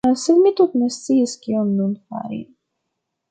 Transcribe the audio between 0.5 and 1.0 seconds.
tute ne